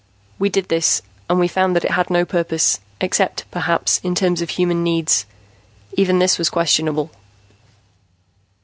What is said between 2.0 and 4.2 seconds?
no purpose, except, perhaps, in